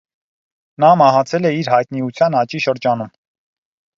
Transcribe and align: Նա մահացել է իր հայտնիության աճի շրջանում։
Նա 0.83 0.87
մահացել 1.01 1.45
է 1.51 1.51
իր 1.57 1.69
հայտնիության 1.75 2.39
աճի 2.41 2.65
շրջանում։ 2.67 3.15